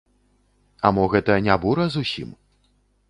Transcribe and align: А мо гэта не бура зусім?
А 0.87 0.91
мо 0.97 1.03
гэта 1.13 1.37
не 1.49 1.59
бура 1.67 1.85
зусім? 1.97 2.29